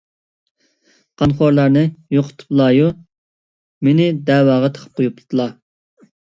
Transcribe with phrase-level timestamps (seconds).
[1.21, 1.83] قانخورلارنى
[2.15, 2.87] يوقىتىپلايۇ،
[3.89, 5.49] مېنى دەۋاغا تىقىپ قويۇپتىلا.